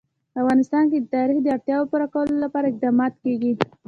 [0.31, 3.51] په افغانستان کې د تاریخ د اړتیاوو پوره کولو لپاره اقدامات کېږي.